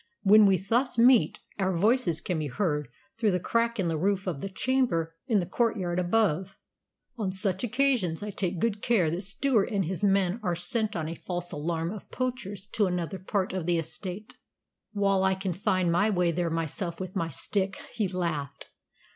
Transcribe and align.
When 0.23 0.47
we 0.47 0.57
thus 0.57 0.97
meet, 0.97 1.41
our 1.59 1.77
voices 1.77 2.21
can 2.21 2.39
be 2.39 2.47
heard 2.47 2.87
through 3.19 3.29
the 3.29 3.39
crack 3.39 3.79
in 3.79 3.87
the 3.87 3.99
roof 3.99 4.25
of 4.25 4.41
the 4.41 4.49
chamber 4.49 5.13
in 5.27 5.37
the 5.37 5.45
courtyard 5.45 5.99
above. 5.99 6.57
On 7.19 7.31
such 7.31 7.63
occasions 7.63 8.23
I 8.23 8.31
take 8.31 8.57
good 8.57 8.81
care 8.81 9.11
that 9.11 9.21
Stewart 9.21 9.69
and 9.69 9.85
his 9.85 10.03
men 10.03 10.39
are 10.41 10.55
sent 10.55 10.95
on 10.95 11.07
a 11.07 11.13
false 11.13 11.51
alarm 11.51 11.91
of 11.91 12.09
poachers 12.09 12.65
to 12.71 12.87
another 12.87 13.19
part 13.19 13.53
of 13.53 13.67
the 13.67 13.77
estate, 13.77 14.33
while 14.91 15.23
I 15.23 15.35
can 15.35 15.53
find 15.53 15.91
my 15.91 16.09
way 16.09 16.31
there 16.31 16.49
myself 16.49 16.99
with 16.99 17.15
my 17.15 17.29
stick," 17.29 17.77
he 17.93 18.07
laughed. 18.07 18.69